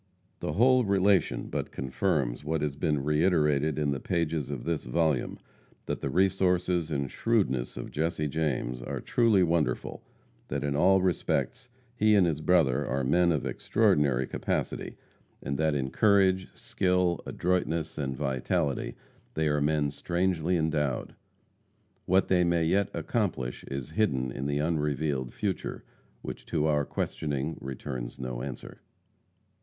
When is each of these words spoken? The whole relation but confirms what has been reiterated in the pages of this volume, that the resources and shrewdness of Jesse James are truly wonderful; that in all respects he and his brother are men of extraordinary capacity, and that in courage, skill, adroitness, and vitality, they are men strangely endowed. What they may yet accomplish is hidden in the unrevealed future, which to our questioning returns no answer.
The 0.39 0.53
whole 0.53 0.83
relation 0.83 1.43
but 1.47 1.71
confirms 1.71 2.43
what 2.43 2.63
has 2.63 2.75
been 2.75 3.03
reiterated 3.03 3.77
in 3.77 3.91
the 3.91 3.99
pages 3.99 4.49
of 4.49 4.63
this 4.63 4.83
volume, 4.83 5.37
that 5.85 6.01
the 6.01 6.09
resources 6.09 6.89
and 6.89 7.07
shrewdness 7.11 7.77
of 7.77 7.91
Jesse 7.91 8.27
James 8.27 8.81
are 8.81 8.99
truly 8.99 9.43
wonderful; 9.43 10.01
that 10.47 10.63
in 10.63 10.75
all 10.75 11.03
respects 11.03 11.69
he 11.95 12.15
and 12.15 12.25
his 12.25 12.41
brother 12.41 12.83
are 12.83 13.03
men 13.03 13.31
of 13.31 13.45
extraordinary 13.45 14.25
capacity, 14.25 14.97
and 15.43 15.55
that 15.59 15.75
in 15.75 15.91
courage, 15.91 16.47
skill, 16.55 17.21
adroitness, 17.27 17.95
and 17.95 18.17
vitality, 18.17 18.95
they 19.35 19.47
are 19.47 19.61
men 19.61 19.91
strangely 19.91 20.57
endowed. 20.57 21.13
What 22.07 22.27
they 22.27 22.43
may 22.43 22.65
yet 22.65 22.89
accomplish 22.91 23.63
is 23.65 23.91
hidden 23.91 24.31
in 24.31 24.47
the 24.47 24.57
unrevealed 24.57 25.31
future, 25.31 25.83
which 26.23 26.47
to 26.47 26.65
our 26.65 26.85
questioning 26.85 27.55
returns 27.61 28.17
no 28.17 28.41
answer. 28.41 28.81